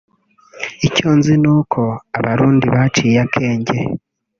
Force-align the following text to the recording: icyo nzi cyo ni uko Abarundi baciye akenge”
icyo 0.87 1.09
nzi 1.17 1.33
cyo 1.35 1.39
ni 1.41 1.49
uko 1.57 1.81
Abarundi 2.17 2.65
baciye 2.75 3.17
akenge” 3.25 3.77